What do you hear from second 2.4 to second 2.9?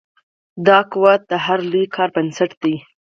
دی.